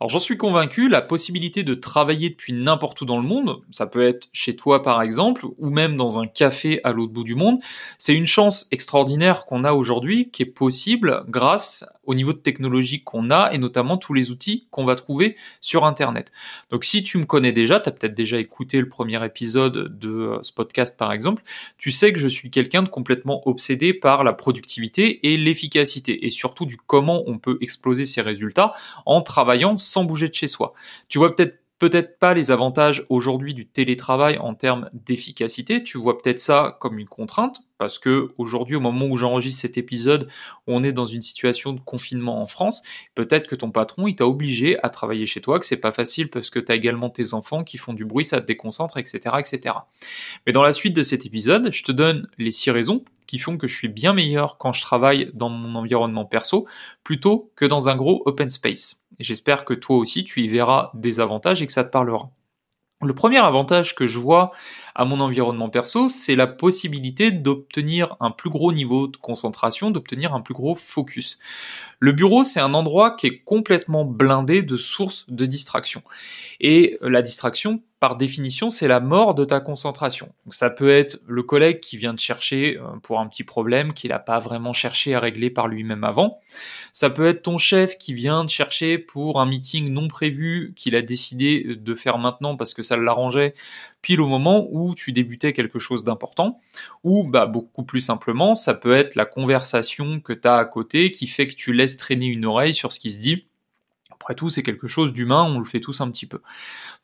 Alors 0.00 0.10
j'en 0.10 0.20
suis 0.20 0.36
convaincu, 0.36 0.88
la 0.88 1.02
possibilité 1.02 1.62
de 1.62 1.74
travailler 1.74 2.30
depuis 2.30 2.52
n'importe 2.52 3.00
où 3.00 3.04
dans 3.04 3.18
le 3.18 3.26
monde, 3.26 3.62
ça 3.70 3.86
peut 3.86 4.06
être 4.06 4.28
chez 4.32 4.56
toi 4.56 4.82
par 4.82 5.02
exemple, 5.02 5.46
ou 5.58 5.70
même 5.70 5.96
dans 5.96 6.18
un 6.18 6.26
café 6.26 6.80
à 6.84 6.92
l'autre 6.92 7.12
bout 7.12 7.24
du 7.24 7.34
monde, 7.34 7.60
c'est 7.98 8.14
une 8.14 8.26
chance 8.26 8.66
extraordinaire 8.72 9.46
qu'on 9.46 9.64
a 9.64 9.72
aujourd'hui 9.72 10.30
qui 10.30 10.42
est 10.42 10.46
possible 10.46 11.24
grâce 11.28 11.84
au 12.06 12.14
niveau 12.14 12.32
de 12.32 12.38
technologie 12.38 13.02
qu'on 13.02 13.30
a 13.30 13.50
et 13.52 13.58
notamment 13.58 13.96
tous 13.96 14.14
les 14.14 14.30
outils 14.30 14.66
qu'on 14.70 14.84
va 14.84 14.96
trouver 14.96 15.36
sur 15.60 15.84
Internet. 15.84 16.32
Donc 16.70 16.84
si 16.84 17.02
tu 17.02 17.18
me 17.18 17.24
connais 17.24 17.52
déjà, 17.52 17.80
tu 17.80 17.88
as 17.88 17.92
peut-être 17.92 18.14
déjà 18.14 18.38
écouté 18.38 18.80
le 18.80 18.88
premier 18.88 19.24
épisode 19.24 19.98
de 19.98 20.08
euh, 20.08 20.38
ce 20.42 20.52
podcast 20.52 20.98
par 20.98 21.12
exemple, 21.12 21.42
tu 21.78 21.90
sais 21.90 22.12
que 22.12 22.18
je 22.18 22.28
suis 22.28 22.50
quelqu'un 22.50 22.82
de 22.82 22.88
complètement 22.88 23.46
obsédé 23.48 23.94
par 23.94 24.24
la 24.24 24.32
productivité 24.32 25.26
et 25.28 25.36
l'efficacité 25.36 26.26
et 26.26 26.30
surtout 26.30 26.66
du 26.66 26.76
comment 26.76 27.22
on 27.26 27.38
peut 27.38 27.58
exploser 27.60 28.06
ses 28.06 28.20
résultats 28.20 28.72
en 29.06 29.22
travaillant 29.22 29.76
sans 29.76 30.04
bouger 30.04 30.28
de 30.28 30.34
chez 30.34 30.48
soi. 30.48 30.74
Tu 31.08 31.18
vois 31.18 31.34
peut-être 31.34 31.63
peut-être 31.84 32.18
pas 32.18 32.32
les 32.32 32.50
avantages 32.50 33.04
aujourd'hui 33.10 33.52
du 33.52 33.66
télétravail 33.66 34.38
en 34.38 34.54
termes 34.54 34.88
d'efficacité. 34.94 35.84
Tu 35.84 35.98
vois 35.98 36.16
peut-être 36.16 36.40
ça 36.40 36.78
comme 36.80 36.98
une 36.98 37.08
contrainte 37.08 37.60
parce 37.76 37.98
que 37.98 38.32
aujourd'hui, 38.38 38.74
au 38.74 38.80
moment 38.80 39.04
où 39.04 39.18
j'enregistre 39.18 39.60
cet 39.60 39.76
épisode, 39.76 40.26
on 40.66 40.82
est 40.82 40.94
dans 40.94 41.04
une 41.04 41.20
situation 41.20 41.74
de 41.74 41.80
confinement 41.80 42.40
en 42.40 42.46
France. 42.46 42.82
Peut-être 43.14 43.46
que 43.46 43.54
ton 43.54 43.70
patron, 43.70 44.06
il 44.06 44.16
t'a 44.16 44.26
obligé 44.26 44.82
à 44.82 44.88
travailler 44.88 45.26
chez 45.26 45.42
toi, 45.42 45.58
que 45.58 45.66
c'est 45.66 45.76
pas 45.76 45.92
facile 45.92 46.30
parce 46.30 46.48
que 46.48 46.58
tu 46.58 46.72
as 46.72 46.74
également 46.74 47.10
tes 47.10 47.34
enfants 47.34 47.64
qui 47.64 47.76
font 47.76 47.92
du 47.92 48.06
bruit, 48.06 48.24
ça 48.24 48.40
te 48.40 48.46
déconcentre, 48.46 48.96
etc., 48.96 49.18
etc. 49.38 49.76
Mais 50.46 50.54
dans 50.54 50.62
la 50.62 50.72
suite 50.72 50.96
de 50.96 51.02
cet 51.02 51.26
épisode, 51.26 51.70
je 51.70 51.82
te 51.82 51.92
donne 51.92 52.28
les 52.38 52.50
six 52.50 52.70
raisons 52.70 53.04
font 53.38 53.56
que 53.56 53.66
je 53.66 53.74
suis 53.74 53.88
bien 53.88 54.12
meilleur 54.12 54.58
quand 54.58 54.72
je 54.72 54.82
travaille 54.82 55.30
dans 55.34 55.48
mon 55.48 55.74
environnement 55.78 56.24
perso 56.24 56.66
plutôt 57.02 57.50
que 57.56 57.64
dans 57.64 57.88
un 57.88 57.96
gros 57.96 58.22
open 58.26 58.50
space. 58.50 59.06
J'espère 59.20 59.64
que 59.64 59.74
toi 59.74 59.96
aussi 59.96 60.24
tu 60.24 60.42
y 60.42 60.48
verras 60.48 60.90
des 60.94 61.20
avantages 61.20 61.62
et 61.62 61.66
que 61.66 61.72
ça 61.72 61.84
te 61.84 61.90
parlera. 61.90 62.30
Le 63.02 63.14
premier 63.14 63.38
avantage 63.38 63.94
que 63.94 64.06
je 64.06 64.18
vois 64.18 64.52
à 64.94 65.04
mon 65.04 65.20
environnement 65.20 65.68
perso, 65.68 66.08
c'est 66.08 66.36
la 66.36 66.46
possibilité 66.46 67.32
d'obtenir 67.32 68.16
un 68.20 68.30
plus 68.30 68.48
gros 68.48 68.72
niveau 68.72 69.08
de 69.08 69.16
concentration, 69.16 69.90
d'obtenir 69.90 70.32
un 70.32 70.40
plus 70.40 70.54
gros 70.54 70.74
focus. 70.74 71.38
Le 71.98 72.12
bureau, 72.12 72.44
c'est 72.44 72.60
un 72.60 72.72
endroit 72.72 73.10
qui 73.16 73.26
est 73.26 73.38
complètement 73.40 74.04
blindé 74.04 74.62
de 74.62 74.76
sources 74.76 75.26
de 75.28 75.44
distraction. 75.44 76.02
Et 76.60 76.96
la 77.02 77.20
distraction, 77.20 77.82
par 78.04 78.16
définition, 78.16 78.68
c'est 78.68 78.86
la 78.86 79.00
mort 79.00 79.34
de 79.34 79.46
ta 79.46 79.60
concentration. 79.60 80.28
ça 80.50 80.68
peut 80.68 80.90
être 80.90 81.22
le 81.26 81.42
collègue 81.42 81.80
qui 81.80 81.96
vient 81.96 82.14
te 82.14 82.20
chercher 82.20 82.76
euh, 82.76 82.98
pour 83.02 83.18
un 83.18 83.26
petit 83.26 83.44
problème 83.44 83.94
qu'il 83.94 84.10
n'a 84.10 84.18
pas 84.18 84.38
vraiment 84.40 84.74
cherché 84.74 85.14
à 85.14 85.20
régler 85.20 85.48
par 85.48 85.68
lui-même 85.68 86.04
avant. 86.04 86.38
Ça 86.92 87.08
peut 87.08 87.26
être 87.26 87.40
ton 87.40 87.56
chef 87.56 87.96
qui 87.96 88.12
vient 88.12 88.44
te 88.44 88.50
chercher 88.50 88.98
pour 88.98 89.40
un 89.40 89.46
meeting 89.46 89.88
non 89.88 90.06
prévu 90.06 90.74
qu'il 90.76 90.96
a 90.96 91.00
décidé 91.00 91.76
de 91.76 91.94
faire 91.94 92.18
maintenant 92.18 92.56
parce 92.56 92.74
que 92.74 92.82
ça 92.82 92.98
l'arrangeait 92.98 93.54
pile 94.02 94.20
au 94.20 94.28
moment 94.28 94.68
où 94.70 94.94
tu 94.94 95.12
débutais 95.12 95.54
quelque 95.54 95.78
chose 95.78 96.04
d'important. 96.04 96.58
Ou 97.04 97.24
bah, 97.24 97.46
beaucoup 97.46 97.84
plus 97.84 98.02
simplement, 98.02 98.54
ça 98.54 98.74
peut 98.74 98.94
être 98.94 99.14
la 99.14 99.24
conversation 99.24 100.20
que 100.20 100.34
tu 100.34 100.46
as 100.46 100.56
à 100.56 100.64
côté 100.66 101.10
qui 101.10 101.26
fait 101.26 101.48
que 101.48 101.54
tu 101.54 101.72
laisses 101.72 101.96
traîner 101.96 102.26
une 102.26 102.44
oreille 102.44 102.74
sur 102.74 102.92
ce 102.92 103.00
qui 103.00 103.10
se 103.10 103.18
dit 103.18 103.46
après 104.14 104.34
tout, 104.34 104.48
c'est 104.48 104.62
quelque 104.62 104.86
chose 104.86 105.12
d'humain, 105.12 105.42
on 105.42 105.58
le 105.58 105.64
fait 105.64 105.80
tous 105.80 106.00
un 106.00 106.10
petit 106.10 106.26
peu. 106.26 106.40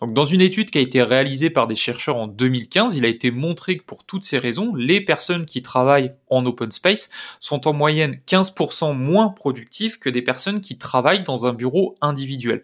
Donc 0.01 0.15
dans 0.15 0.25
une 0.25 0.41
étude 0.41 0.71
qui 0.71 0.79
a 0.79 0.81
été 0.81 1.03
réalisée 1.03 1.51
par 1.51 1.67
des 1.67 1.75
chercheurs 1.75 2.17
en 2.17 2.27
2015, 2.27 2.95
il 2.97 3.05
a 3.05 3.09
été 3.09 3.31
montré 3.31 3.77
que 3.77 3.85
pour 3.85 4.05
toutes 4.05 4.25
ces 4.25 4.39
raisons, 4.39 4.75
les 4.75 5.01
personnes 5.01 5.45
qui 5.45 5.61
travaillent 5.61 6.13
en 6.29 6.47
open 6.47 6.71
space 6.71 7.11
sont 7.41 7.69
en 7.69 7.73
moyenne 7.73 8.19
15% 8.27 8.97
moins 8.97 9.29
productives 9.29 9.99
que 9.99 10.09
des 10.09 10.23
personnes 10.23 10.61
qui 10.61 10.79
travaillent 10.79 11.25
dans 11.25 11.47
un 11.47 11.53
bureau 11.53 11.97
individuel. 12.01 12.63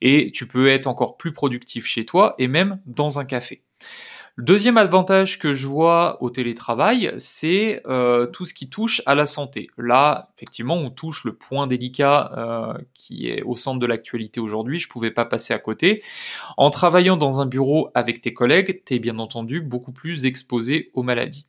Et 0.00 0.30
tu 0.32 0.46
peux 0.46 0.68
être 0.68 0.86
encore 0.86 1.16
plus 1.16 1.32
productif 1.32 1.86
chez 1.86 2.04
toi 2.04 2.34
et 2.38 2.48
même 2.48 2.80
dans 2.86 3.18
un 3.18 3.24
café. 3.24 3.62
Le 4.34 4.44
deuxième 4.44 4.78
avantage 4.78 5.38
que 5.38 5.52
je 5.52 5.66
vois 5.66 6.22
au 6.22 6.30
télétravail, 6.30 7.12
c'est 7.18 7.82
euh, 7.86 8.26
tout 8.26 8.46
ce 8.46 8.54
qui 8.54 8.70
touche 8.70 9.02
à 9.04 9.14
la 9.14 9.26
santé. 9.26 9.68
Là, 9.76 10.30
effectivement, 10.36 10.76
on 10.76 10.88
touche 10.88 11.24
le 11.24 11.34
point 11.34 11.66
délicat 11.66 12.32
euh, 12.38 12.78
qui 12.94 13.28
est 13.28 13.42
au 13.42 13.56
centre 13.56 13.78
de 13.78 13.84
l'actualité 13.84 14.40
aujourd'hui. 14.40 14.78
Je 14.78 14.88
ne 14.88 14.90
pouvais 14.90 15.10
pas 15.10 15.26
passer 15.26 15.52
à 15.52 15.58
côté. 15.58 16.02
En 16.56 16.70
travaillant 16.70 17.18
dans 17.18 17.42
un 17.42 17.46
bureau 17.46 17.90
avec 17.94 18.22
tes 18.22 18.32
collègues, 18.32 18.82
tu 18.86 18.94
es 18.94 18.98
bien 18.98 19.18
entendu 19.18 19.60
beaucoup 19.60 19.92
plus 19.92 20.24
exposé 20.24 20.90
aux 20.94 21.02
maladies. 21.02 21.46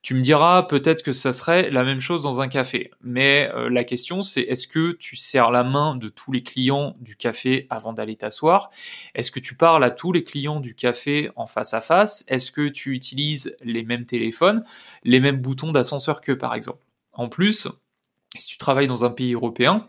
Tu 0.00 0.14
me 0.14 0.20
diras 0.20 0.62
peut-être 0.62 1.02
que 1.02 1.12
ça 1.12 1.32
serait 1.32 1.70
la 1.70 1.82
même 1.82 2.00
chose 2.00 2.22
dans 2.22 2.40
un 2.40 2.48
café, 2.48 2.90
mais 3.02 3.50
euh, 3.54 3.68
la 3.68 3.82
question 3.82 4.22
c'est 4.22 4.42
est-ce 4.42 4.68
que 4.68 4.92
tu 4.92 5.16
serres 5.16 5.50
la 5.50 5.64
main 5.64 5.96
de 5.96 6.08
tous 6.08 6.30
les 6.30 6.42
clients 6.42 6.96
du 7.00 7.16
café 7.16 7.66
avant 7.68 7.92
d'aller 7.92 8.16
t'asseoir? 8.16 8.70
Est-ce 9.14 9.32
que 9.32 9.40
tu 9.40 9.56
parles 9.56 9.82
à 9.82 9.90
tous 9.90 10.12
les 10.12 10.22
clients 10.22 10.60
du 10.60 10.74
café 10.74 11.30
en 11.34 11.46
face 11.46 11.74
à 11.74 11.80
face? 11.80 12.24
Est-ce 12.28 12.52
que 12.52 12.68
tu 12.68 12.94
utilises 12.94 13.56
les 13.62 13.82
mêmes 13.82 14.06
téléphones, 14.06 14.64
les 15.02 15.20
mêmes 15.20 15.40
boutons 15.40 15.72
d'ascenseur 15.72 16.20
que 16.20 16.32
par 16.32 16.54
exemple? 16.54 16.84
En 17.12 17.28
plus, 17.28 17.66
si 18.36 18.48
tu 18.48 18.58
travailles 18.58 18.86
dans 18.86 19.04
un 19.04 19.10
pays 19.10 19.34
européen, 19.34 19.86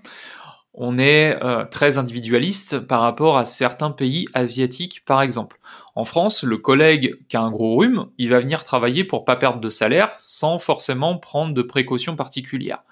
on 0.82 0.98
est 0.98 1.38
euh, 1.44 1.66
très 1.66 1.98
individualiste 1.98 2.80
par 2.80 3.02
rapport 3.02 3.38
à 3.38 3.44
certains 3.44 3.92
pays 3.92 4.28
asiatiques, 4.34 5.04
par 5.06 5.22
exemple. 5.22 5.60
En 5.94 6.06
France, 6.06 6.44
le 6.44 6.58
collègue 6.58 7.18
qui 7.28 7.36
a 7.36 7.42
un 7.42 7.52
gros 7.52 7.76
rhume, 7.76 8.06
il 8.18 8.30
va 8.30 8.40
venir 8.40 8.64
travailler 8.64 9.04
pour 9.04 9.26
pas 9.26 9.36
perdre 9.36 9.60
de 9.60 9.70
salaire 9.70 10.14
sans 10.18 10.58
forcément 10.58 11.18
prendre 11.18 11.54
de 11.54 11.62
précautions 11.62 12.16
particulières. 12.16 12.84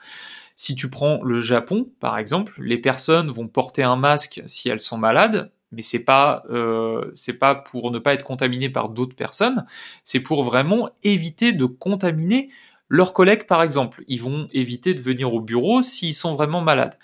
Si 0.57 0.75
tu 0.75 0.89
prends 0.89 1.23
le 1.23 1.39
Japon, 1.39 1.87
par 2.01 2.17
exemple, 2.17 2.61
les 2.61 2.77
personnes 2.77 3.29
vont 3.29 3.47
porter 3.47 3.83
un 3.83 3.95
masque 3.95 4.43
si 4.47 4.67
elles 4.67 4.81
sont 4.81 4.97
malades, 4.97 5.49
mais 5.71 5.81
c'est 5.81 6.03
pas 6.03 6.43
euh, 6.49 7.11
pas 7.39 7.55
pour 7.55 7.91
ne 7.91 7.99
pas 7.99 8.13
être 8.13 8.25
contaminées 8.25 8.69
par 8.69 8.89
d'autres 8.89 9.15
personnes, 9.15 9.65
c'est 10.03 10.19
pour 10.19 10.43
vraiment 10.43 10.89
éviter 11.03 11.53
de 11.53 11.65
contaminer 11.65 12.49
leurs 12.89 13.13
collègues, 13.13 13.45
par 13.47 13.61
exemple. 13.61 14.03
Ils 14.07 14.21
vont 14.21 14.47
éviter 14.51 14.93
de 14.93 14.99
venir 14.99 15.33
au 15.33 15.41
bureau 15.41 15.81
s'ils 15.81 16.13
sont 16.13 16.35
vraiment 16.35 16.61
malades. 16.61 16.97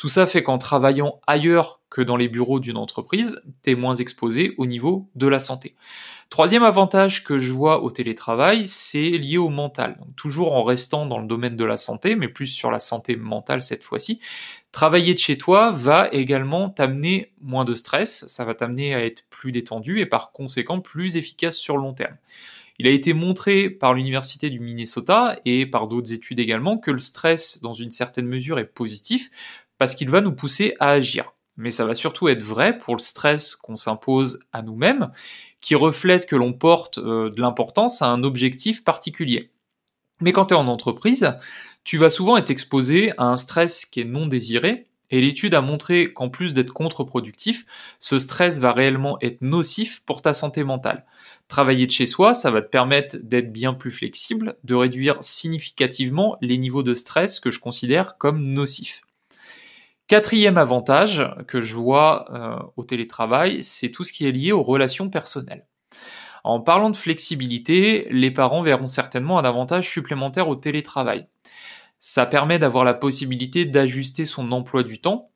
Tout 0.00 0.08
ça 0.08 0.26
fait 0.26 0.42
qu'en 0.42 0.56
travaillant 0.56 1.20
ailleurs 1.26 1.82
que 1.90 2.00
dans 2.00 2.16
les 2.16 2.28
bureaux 2.28 2.58
d'une 2.58 2.78
entreprise, 2.78 3.42
tu 3.62 3.72
es 3.72 3.74
moins 3.74 3.96
exposé 3.96 4.54
au 4.56 4.64
niveau 4.64 5.10
de 5.14 5.26
la 5.26 5.40
santé. 5.40 5.74
Troisième 6.30 6.62
avantage 6.62 7.22
que 7.22 7.38
je 7.38 7.52
vois 7.52 7.82
au 7.82 7.90
télétravail, 7.90 8.66
c'est 8.66 9.10
lié 9.10 9.36
au 9.36 9.50
mental. 9.50 10.00
toujours 10.16 10.54
en 10.54 10.64
restant 10.64 11.04
dans 11.04 11.18
le 11.18 11.26
domaine 11.26 11.54
de 11.54 11.64
la 11.66 11.76
santé, 11.76 12.16
mais 12.16 12.28
plus 12.28 12.46
sur 12.46 12.70
la 12.70 12.78
santé 12.78 13.14
mentale 13.14 13.60
cette 13.60 13.84
fois-ci. 13.84 14.20
Travailler 14.72 15.12
de 15.12 15.18
chez 15.18 15.36
toi 15.36 15.70
va 15.70 16.08
également 16.12 16.70
t'amener 16.70 17.32
moins 17.42 17.66
de 17.66 17.74
stress, 17.74 18.26
ça 18.26 18.46
va 18.46 18.54
t'amener 18.54 18.94
à 18.94 19.04
être 19.04 19.26
plus 19.28 19.52
détendu 19.52 20.00
et 20.00 20.06
par 20.06 20.32
conséquent 20.32 20.80
plus 20.80 21.18
efficace 21.18 21.58
sur 21.58 21.76
le 21.76 21.82
long 21.82 21.92
terme. 21.92 22.16
Il 22.80 22.86
a 22.86 22.90
été 22.92 23.12
montré 23.12 23.68
par 23.68 23.92
l'université 23.92 24.48
du 24.48 24.58
Minnesota 24.58 25.38
et 25.44 25.66
par 25.66 25.86
d'autres 25.86 26.14
études 26.14 26.38
également 26.38 26.78
que 26.78 26.90
le 26.90 26.98
stress, 26.98 27.60
dans 27.60 27.74
une 27.74 27.90
certaine 27.90 28.26
mesure, 28.26 28.58
est 28.58 28.64
positif 28.64 29.30
parce 29.80 29.94
qu'il 29.94 30.10
va 30.10 30.20
nous 30.20 30.34
pousser 30.34 30.76
à 30.78 30.90
agir. 30.90 31.32
Mais 31.56 31.70
ça 31.70 31.86
va 31.86 31.94
surtout 31.94 32.28
être 32.28 32.42
vrai 32.42 32.76
pour 32.76 32.94
le 32.94 33.00
stress 33.00 33.56
qu'on 33.56 33.76
s'impose 33.76 34.40
à 34.52 34.60
nous-mêmes, 34.60 35.10
qui 35.62 35.74
reflète 35.74 36.26
que 36.26 36.36
l'on 36.36 36.52
porte 36.52 36.98
euh, 36.98 37.30
de 37.30 37.40
l'importance 37.40 38.02
à 38.02 38.08
un 38.08 38.22
objectif 38.22 38.84
particulier. 38.84 39.50
Mais 40.20 40.32
quand 40.32 40.44
tu 40.44 40.54
es 40.54 40.56
en 40.58 40.68
entreprise, 40.68 41.32
tu 41.82 41.96
vas 41.96 42.10
souvent 42.10 42.36
être 42.36 42.50
exposé 42.50 43.12
à 43.16 43.24
un 43.24 43.38
stress 43.38 43.86
qui 43.86 44.00
est 44.00 44.04
non 44.04 44.26
désiré, 44.26 44.86
et 45.10 45.22
l'étude 45.22 45.54
a 45.54 45.62
montré 45.62 46.12
qu'en 46.12 46.28
plus 46.28 46.52
d'être 46.52 46.74
contre-productif, 46.74 47.64
ce 48.00 48.18
stress 48.18 48.58
va 48.58 48.74
réellement 48.74 49.16
être 49.22 49.40
nocif 49.40 50.02
pour 50.04 50.20
ta 50.20 50.34
santé 50.34 50.62
mentale. 50.62 51.06
Travailler 51.48 51.86
de 51.86 51.90
chez 51.90 52.04
soi, 52.04 52.34
ça 52.34 52.50
va 52.50 52.60
te 52.60 52.68
permettre 52.68 53.16
d'être 53.22 53.50
bien 53.50 53.72
plus 53.72 53.92
flexible, 53.92 54.56
de 54.62 54.74
réduire 54.74 55.16
significativement 55.22 56.36
les 56.42 56.58
niveaux 56.58 56.82
de 56.82 56.94
stress 56.94 57.40
que 57.40 57.50
je 57.50 57.60
considère 57.60 58.18
comme 58.18 58.44
nocifs. 58.44 59.04
Quatrième 60.10 60.58
avantage 60.58 61.22
que 61.46 61.60
je 61.60 61.76
vois 61.76 62.26
euh, 62.32 62.58
au 62.76 62.82
télétravail, 62.82 63.62
c'est 63.62 63.92
tout 63.92 64.02
ce 64.02 64.12
qui 64.12 64.26
est 64.26 64.32
lié 64.32 64.50
aux 64.50 64.64
relations 64.64 65.08
personnelles. 65.08 65.68
En 66.42 66.58
parlant 66.58 66.90
de 66.90 66.96
flexibilité, 66.96 68.08
les 68.10 68.32
parents 68.32 68.60
verront 68.60 68.88
certainement 68.88 69.38
un 69.38 69.44
avantage 69.44 69.88
supplémentaire 69.88 70.48
au 70.48 70.56
télétravail. 70.56 71.28
Ça 72.00 72.26
permet 72.26 72.58
d'avoir 72.58 72.82
la 72.82 72.94
possibilité 72.94 73.66
d'ajuster 73.66 74.24
son 74.24 74.50
emploi 74.50 74.82
du 74.82 75.00
temps 75.00 75.30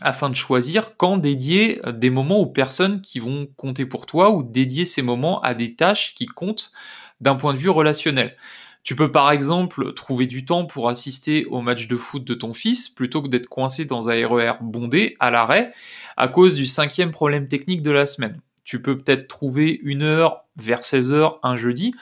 afin 0.00 0.28
de 0.28 0.34
choisir 0.34 0.96
quand 0.96 1.16
dédier 1.16 1.80
des 1.86 2.10
moments 2.10 2.40
aux 2.40 2.46
personnes 2.46 3.00
qui 3.00 3.20
vont 3.20 3.46
compter 3.56 3.86
pour 3.86 4.06
toi 4.06 4.32
ou 4.32 4.42
dédier 4.42 4.86
ces 4.86 5.02
moments 5.02 5.40
à 5.42 5.54
des 5.54 5.76
tâches 5.76 6.16
qui 6.16 6.26
comptent 6.26 6.72
d'un 7.20 7.36
point 7.36 7.52
de 7.52 7.58
vue 7.58 7.70
relationnel. 7.70 8.36
Tu 8.84 8.94
peux 8.94 9.10
par 9.10 9.30
exemple 9.32 9.94
trouver 9.94 10.26
du 10.26 10.44
temps 10.44 10.66
pour 10.66 10.90
assister 10.90 11.46
au 11.46 11.62
match 11.62 11.88
de 11.88 11.96
foot 11.96 12.22
de 12.22 12.34
ton 12.34 12.52
fils 12.52 12.90
plutôt 12.90 13.22
que 13.22 13.28
d'être 13.28 13.48
coincé 13.48 13.86
dans 13.86 14.10
un 14.10 14.28
RER 14.28 14.52
bondé 14.60 15.16
à 15.20 15.30
l'arrêt 15.30 15.72
à 16.18 16.28
cause 16.28 16.54
du 16.54 16.66
cinquième 16.66 17.10
problème 17.10 17.48
technique 17.48 17.82
de 17.82 17.90
la 17.90 18.04
semaine. 18.04 18.40
Tu 18.62 18.82
peux 18.82 18.98
peut-être 18.98 19.26
trouver 19.26 19.80
une 19.82 20.02
heure 20.02 20.44
vers 20.56 20.84
16 20.84 21.12
heures 21.12 21.40
un 21.42 21.56
jeudi 21.56 21.94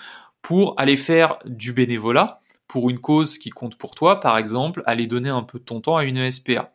pour 0.43 0.75
aller 0.77 0.97
faire 0.97 1.39
du 1.45 1.73
bénévolat 1.73 2.41
pour 2.67 2.91
une 2.91 2.99
cause 2.99 3.39
qui 3.39 3.51
compte 3.51 3.77
pour 3.77 3.95
toi, 3.95 4.19
par 4.19 4.37
exemple, 4.37 4.83
aller 4.85 5.07
donner 5.07 5.29
un 5.29 5.43
peu 5.43 5.61
de 5.61 5.65
ton 5.65 5.81
temps 5.81 5.97
à 5.97 6.05
une 6.05 6.33
SPA. 6.33 6.73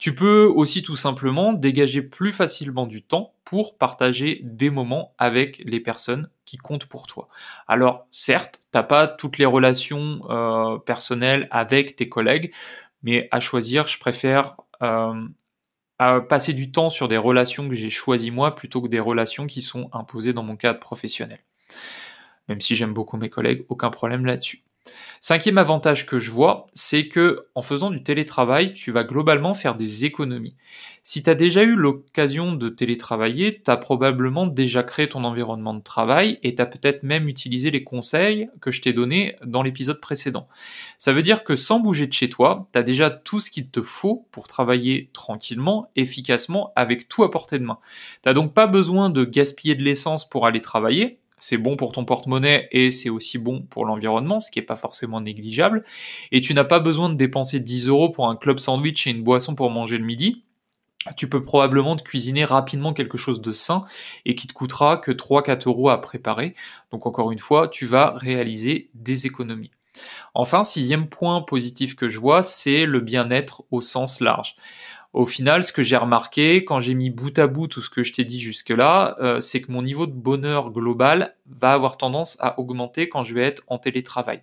Tu 0.00 0.14
peux 0.14 0.46
aussi 0.46 0.82
tout 0.82 0.96
simplement 0.96 1.52
dégager 1.52 2.00
plus 2.00 2.32
facilement 2.32 2.86
du 2.86 3.02
temps 3.02 3.34
pour 3.44 3.76
partager 3.76 4.40
des 4.42 4.70
moments 4.70 5.14
avec 5.18 5.62
les 5.66 5.78
personnes 5.78 6.30
qui 6.46 6.56
comptent 6.56 6.86
pour 6.86 7.06
toi. 7.06 7.28
Alors 7.68 8.06
certes, 8.10 8.62
t'as 8.70 8.82
pas 8.82 9.06
toutes 9.06 9.36
les 9.36 9.44
relations 9.44 10.22
euh, 10.30 10.78
personnelles 10.78 11.48
avec 11.50 11.96
tes 11.96 12.08
collègues, 12.08 12.50
mais 13.02 13.28
à 13.30 13.40
choisir, 13.40 13.88
je 13.88 13.98
préfère 13.98 14.56
euh, 14.82 15.28
passer 15.98 16.54
du 16.54 16.72
temps 16.72 16.88
sur 16.88 17.06
des 17.06 17.18
relations 17.18 17.68
que 17.68 17.74
j'ai 17.74 17.90
choisies 17.90 18.30
moi 18.30 18.54
plutôt 18.54 18.80
que 18.80 18.88
des 18.88 19.00
relations 19.00 19.46
qui 19.46 19.60
sont 19.60 19.90
imposées 19.92 20.32
dans 20.32 20.42
mon 20.42 20.56
cadre 20.56 20.80
professionnel. 20.80 21.40
Même 22.48 22.62
si 22.62 22.74
j'aime 22.74 22.94
beaucoup 22.94 23.18
mes 23.18 23.28
collègues, 23.28 23.66
aucun 23.68 23.90
problème 23.90 24.24
là-dessus. 24.24 24.64
Cinquième 25.22 25.58
avantage 25.58 26.06
que 26.06 26.18
je 26.18 26.30
vois, 26.30 26.64
c'est 26.72 27.06
que 27.06 27.46
en 27.54 27.60
faisant 27.60 27.90
du 27.90 28.02
télétravail, 28.02 28.72
tu 28.72 28.90
vas 28.90 29.04
globalement 29.04 29.52
faire 29.52 29.74
des 29.74 30.06
économies. 30.06 30.56
Si 31.04 31.22
tu 31.22 31.28
as 31.28 31.34
déjà 31.34 31.62
eu 31.62 31.74
l'occasion 31.74 32.54
de 32.54 32.70
télétravailler, 32.70 33.60
tu 33.62 33.70
as 33.70 33.76
probablement 33.76 34.46
déjà 34.46 34.82
créé 34.82 35.10
ton 35.10 35.24
environnement 35.24 35.74
de 35.74 35.82
travail 35.82 36.38
et 36.42 36.54
tu 36.54 36.62
as 36.62 36.66
peut-être 36.66 37.02
même 37.02 37.28
utilisé 37.28 37.70
les 37.70 37.84
conseils 37.84 38.48
que 38.62 38.70
je 38.70 38.80
t'ai 38.80 38.94
donnés 38.94 39.36
dans 39.44 39.62
l'épisode 39.62 40.00
précédent. 40.00 40.48
Ça 40.96 41.12
veut 41.12 41.22
dire 41.22 41.44
que 41.44 41.54
sans 41.54 41.80
bouger 41.80 42.06
de 42.06 42.14
chez 42.14 42.30
toi, 42.30 42.66
tu 42.72 42.78
as 42.78 42.82
déjà 42.82 43.10
tout 43.10 43.40
ce 43.40 43.50
qu'il 43.50 43.68
te 43.68 43.82
faut 43.82 44.26
pour 44.30 44.46
travailler 44.46 45.10
tranquillement, 45.12 45.90
efficacement, 45.96 46.72
avec 46.76 47.10
tout 47.10 47.24
à 47.24 47.30
portée 47.30 47.58
de 47.58 47.64
main. 47.64 47.78
Tu 48.24 48.32
donc 48.32 48.54
pas 48.54 48.66
besoin 48.66 49.10
de 49.10 49.24
gaspiller 49.24 49.74
de 49.74 49.82
l'essence 49.82 50.26
pour 50.26 50.46
aller 50.46 50.62
travailler, 50.62 51.19
c'est 51.40 51.58
bon 51.58 51.76
pour 51.76 51.92
ton 51.92 52.04
porte-monnaie 52.04 52.68
et 52.70 52.90
c'est 52.90 53.08
aussi 53.08 53.38
bon 53.38 53.62
pour 53.62 53.84
l'environnement, 53.86 54.38
ce 54.38 54.50
qui 54.50 54.58
n'est 54.58 54.64
pas 54.64 54.76
forcément 54.76 55.20
négligeable. 55.20 55.82
Et 56.30 56.40
tu 56.40 56.54
n'as 56.54 56.64
pas 56.64 56.78
besoin 56.78 57.08
de 57.08 57.14
dépenser 57.14 57.58
10 57.58 57.88
euros 57.88 58.10
pour 58.10 58.28
un 58.28 58.36
club 58.36 58.58
sandwich 58.58 59.06
et 59.06 59.10
une 59.10 59.24
boisson 59.24 59.54
pour 59.54 59.70
manger 59.70 59.98
le 59.98 60.04
midi. 60.04 60.44
Tu 61.16 61.30
peux 61.30 61.42
probablement 61.42 61.96
te 61.96 62.02
cuisiner 62.02 62.44
rapidement 62.44 62.92
quelque 62.92 63.16
chose 63.16 63.40
de 63.40 63.52
sain 63.52 63.86
et 64.26 64.34
qui 64.34 64.46
te 64.46 64.52
coûtera 64.52 64.98
que 64.98 65.10
3-4 65.10 65.66
euros 65.66 65.88
à 65.88 65.98
préparer. 65.98 66.54
Donc 66.92 67.06
encore 67.06 67.32
une 67.32 67.38
fois, 67.38 67.68
tu 67.68 67.86
vas 67.86 68.12
réaliser 68.16 68.90
des 68.94 69.26
économies. 69.26 69.70
Enfin, 70.34 70.62
sixième 70.62 71.08
point 71.08 71.40
positif 71.40 71.96
que 71.96 72.08
je 72.08 72.20
vois, 72.20 72.42
c'est 72.42 72.84
le 72.84 73.00
bien-être 73.00 73.64
au 73.70 73.80
sens 73.80 74.20
large. 74.20 74.56
Au 75.12 75.26
final, 75.26 75.64
ce 75.64 75.72
que 75.72 75.82
j'ai 75.82 75.96
remarqué 75.96 76.64
quand 76.64 76.78
j'ai 76.78 76.94
mis 76.94 77.10
bout 77.10 77.36
à 77.38 77.48
bout 77.48 77.66
tout 77.66 77.82
ce 77.82 77.90
que 77.90 78.04
je 78.04 78.12
t'ai 78.12 78.24
dit 78.24 78.38
jusque-là, 78.38 79.16
euh, 79.20 79.40
c'est 79.40 79.60
que 79.60 79.72
mon 79.72 79.82
niveau 79.82 80.06
de 80.06 80.12
bonheur 80.12 80.70
global 80.70 81.36
va 81.46 81.72
avoir 81.72 81.96
tendance 81.96 82.36
à 82.40 82.60
augmenter 82.60 83.08
quand 83.08 83.24
je 83.24 83.34
vais 83.34 83.42
être 83.42 83.64
en 83.66 83.78
télétravail. 83.78 84.42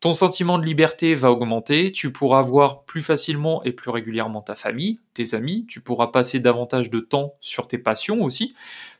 Ton 0.00 0.14
sentiment 0.14 0.58
de 0.58 0.64
liberté 0.64 1.14
va 1.14 1.30
augmenter, 1.30 1.92
tu 1.92 2.12
pourras 2.12 2.42
voir 2.42 2.82
plus 2.84 3.02
facilement 3.02 3.62
et 3.64 3.72
plus 3.72 3.90
régulièrement 3.90 4.40
ta 4.40 4.54
famille, 4.54 4.98
tes 5.14 5.34
amis, 5.34 5.64
tu 5.68 5.80
pourras 5.80 6.08
passer 6.08 6.40
davantage 6.40 6.90
de 6.90 7.00
temps 7.00 7.34
sur 7.40 7.68
tes 7.68 7.78
passions 7.78 8.22
aussi, 8.22 8.54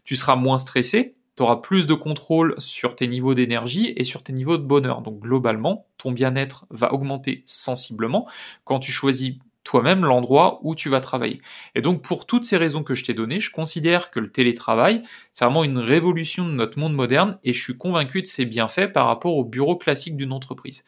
tu 0.04 0.14
seras 0.14 0.36
moins 0.36 0.58
stressé, 0.58 1.16
tu 1.36 1.42
auras 1.42 1.56
plus 1.56 1.86
de 1.86 1.94
contrôle 1.94 2.54
sur 2.58 2.94
tes 2.94 3.08
niveaux 3.08 3.34
d'énergie 3.34 3.92
et 3.96 4.04
sur 4.04 4.22
tes 4.22 4.32
niveaux 4.32 4.58
de 4.58 4.62
bonheur. 4.62 5.02
Donc 5.02 5.18
globalement, 5.18 5.86
ton 5.96 6.12
bien-être 6.12 6.66
va 6.70 6.92
augmenter 6.92 7.42
sensiblement 7.46 8.28
quand 8.64 8.78
tu 8.78 8.92
choisis 8.92 9.38
toi-même 9.72 10.04
l'endroit 10.04 10.58
où 10.60 10.74
tu 10.74 10.90
vas 10.90 11.00
travailler. 11.00 11.40
Et 11.74 11.80
donc 11.80 12.02
pour 12.02 12.26
toutes 12.26 12.44
ces 12.44 12.58
raisons 12.58 12.82
que 12.82 12.94
je 12.94 13.06
t'ai 13.06 13.14
données, 13.14 13.40
je 13.40 13.50
considère 13.50 14.10
que 14.10 14.20
le 14.20 14.30
télétravail, 14.30 15.02
c'est 15.32 15.46
vraiment 15.46 15.64
une 15.64 15.78
révolution 15.78 16.46
de 16.46 16.52
notre 16.52 16.78
monde 16.78 16.92
moderne 16.92 17.38
et 17.42 17.54
je 17.54 17.62
suis 17.62 17.78
convaincu 17.78 18.20
de 18.20 18.26
ses 18.26 18.44
bienfaits 18.44 18.92
par 18.92 19.06
rapport 19.06 19.34
au 19.34 19.46
bureau 19.46 19.76
classique 19.76 20.14
d'une 20.14 20.32
entreprise. 20.32 20.84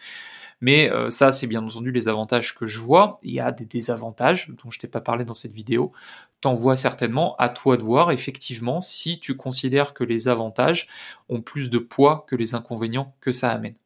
Mais 0.60 0.90
euh, 0.90 1.08
ça, 1.08 1.32
c'est 1.32 1.46
bien 1.46 1.64
entendu 1.64 1.92
les 1.92 2.08
avantages 2.08 2.54
que 2.54 2.66
je 2.66 2.78
vois. 2.78 3.18
Il 3.22 3.32
y 3.32 3.40
a 3.40 3.52
des 3.52 3.64
désavantages 3.64 4.50
dont 4.50 4.70
je 4.70 4.78
t'ai 4.78 4.86
pas 4.86 5.00
parlé 5.00 5.24
dans 5.24 5.32
cette 5.32 5.52
vidéo. 5.52 5.92
T'en 6.42 6.54
vois 6.54 6.76
certainement 6.76 7.36
à 7.36 7.48
toi 7.48 7.78
de 7.78 7.82
voir 7.82 8.12
effectivement 8.12 8.82
si 8.82 9.18
tu 9.18 9.34
considères 9.34 9.94
que 9.94 10.04
les 10.04 10.28
avantages 10.28 10.88
ont 11.30 11.40
plus 11.40 11.70
de 11.70 11.78
poids 11.78 12.26
que 12.28 12.36
les 12.36 12.54
inconvénients 12.54 13.14
que 13.22 13.32
ça 13.32 13.50
amène. 13.50 13.76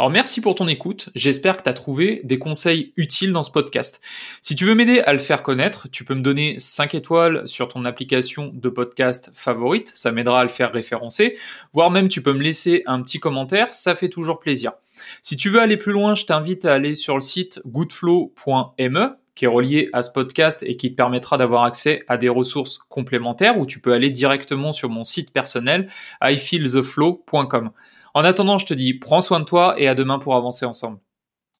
Alors 0.00 0.08
merci 0.08 0.40
pour 0.40 0.54
ton 0.54 0.66
écoute, 0.66 1.10
j'espère 1.14 1.58
que 1.58 1.62
tu 1.62 1.68
as 1.68 1.74
trouvé 1.74 2.22
des 2.24 2.38
conseils 2.38 2.94
utiles 2.96 3.32
dans 3.32 3.42
ce 3.42 3.50
podcast. 3.50 4.00
Si 4.40 4.56
tu 4.56 4.64
veux 4.64 4.74
m'aider 4.74 5.00
à 5.00 5.12
le 5.12 5.18
faire 5.18 5.42
connaître, 5.42 5.90
tu 5.90 6.06
peux 6.06 6.14
me 6.14 6.22
donner 6.22 6.54
5 6.56 6.94
étoiles 6.94 7.46
sur 7.46 7.68
ton 7.68 7.84
application 7.84 8.50
de 8.50 8.70
podcast 8.70 9.30
favorite, 9.34 9.92
ça 9.94 10.10
m'aidera 10.10 10.40
à 10.40 10.42
le 10.42 10.48
faire 10.48 10.72
référencer, 10.72 11.36
voire 11.74 11.90
même 11.90 12.08
tu 12.08 12.22
peux 12.22 12.32
me 12.32 12.40
laisser 12.40 12.82
un 12.86 13.02
petit 13.02 13.20
commentaire, 13.20 13.74
ça 13.74 13.94
fait 13.94 14.08
toujours 14.08 14.40
plaisir. 14.40 14.72
Si 15.20 15.36
tu 15.36 15.50
veux 15.50 15.60
aller 15.60 15.76
plus 15.76 15.92
loin, 15.92 16.14
je 16.14 16.24
t'invite 16.24 16.64
à 16.64 16.72
aller 16.72 16.94
sur 16.94 17.14
le 17.14 17.20
site 17.20 17.60
goodflow.me 17.66 19.18
qui 19.34 19.44
est 19.44 19.48
relié 19.48 19.90
à 19.92 20.02
ce 20.02 20.12
podcast 20.12 20.64
et 20.66 20.78
qui 20.78 20.92
te 20.92 20.96
permettra 20.96 21.36
d'avoir 21.36 21.64
accès 21.64 22.04
à 22.08 22.16
des 22.16 22.30
ressources 22.30 22.78
complémentaires 22.88 23.58
où 23.58 23.66
tu 23.66 23.80
peux 23.80 23.92
aller 23.92 24.08
directement 24.08 24.72
sur 24.72 24.88
mon 24.88 25.04
site 25.04 25.30
personnel 25.30 25.90
ifeeltheflow.com. 26.22 27.70
En 28.14 28.24
attendant, 28.24 28.58
je 28.58 28.66
te 28.66 28.74
dis, 28.74 28.94
prends 28.94 29.20
soin 29.20 29.40
de 29.40 29.44
toi 29.44 29.74
et 29.78 29.88
à 29.88 29.94
demain 29.94 30.18
pour 30.18 30.34
avancer 30.34 30.64
ensemble. 30.64 30.98